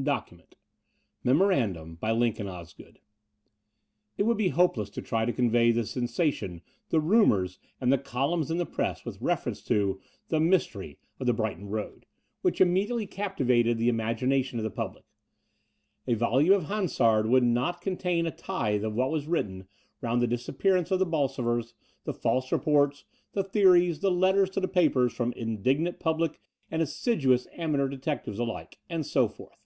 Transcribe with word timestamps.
II 0.00 0.04
DOCUMENT 0.04 0.54
Memorandum 1.22 1.96
by 1.96 2.10
Lincoln 2.10 2.48
Osgood 2.48 3.00
It 4.16 4.22
would 4.22 4.38
be 4.38 4.48
hopeless 4.48 4.88
to 4.88 5.02
try 5.02 5.26
to 5.26 5.32
convey 5.34 5.72
the 5.72 5.82
sensa 5.82 6.32
tion, 6.32 6.62
the 6.88 7.00
rumours, 7.00 7.58
and 7.82 7.92
the 7.92 7.98
columns 7.98 8.50
in 8.50 8.56
the 8.56 8.64
press 8.64 9.04
with 9.04 9.20
reference 9.20 9.62
to 9.64 10.00
"The 10.28 10.40
Mystery 10.40 10.98
of 11.18 11.26
the 11.26 11.34
Brighton 11.34 11.64
i8 11.64 11.68
The 11.68 11.68
Door 11.68 11.78
of 11.82 11.86
the 11.86 11.92
Unreal 11.92 11.92
Road," 11.96 12.06
which 12.40 12.60
immediately 12.62 13.06
captivated 13.06 13.76
the 13.76 13.90
im 13.90 13.98
agination 13.98 14.54
of 14.56 14.62
the 14.62 14.70
public. 14.70 15.04
A 16.06 16.14
volume 16.14 16.54
of 16.54 16.64
Hansard 16.64 17.26
wotdd 17.26 17.42
not 17.44 17.82
contain 17.82 18.24
a 18.24 18.30
tithe 18.30 18.84
of 18.84 18.94
what 18.94 19.10
was 19.10 19.26
written 19.26 19.68
round 20.00 20.22
the 20.22 20.26
disappearance 20.26 20.90
of 20.90 20.98
the 20.98 21.04
Bolsovers, 21.06 21.74
the 22.04 22.14
false 22.14 22.50
reports, 22.52 23.04
the 23.34 23.44
theories, 23.44 24.00
the 24.00 24.10
letters 24.10 24.48
to 24.48 24.60
the 24.60 24.66
papers 24.66 25.12
from 25.12 25.32
indignant 25.32 26.00
public 26.00 26.40
and 26.70 26.80
assiduous 26.80 27.46
amateur 27.52 27.86
detectives 27.88 28.38
alike, 28.38 28.78
and 28.88 29.04
so 29.04 29.28
forth. 29.28 29.58